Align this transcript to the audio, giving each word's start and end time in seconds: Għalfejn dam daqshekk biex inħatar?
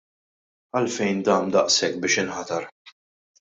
Għalfejn 0.79 1.21
dam 1.29 1.53
daqshekk 1.57 2.01
biex 2.07 2.19
inħatar? 2.25 2.69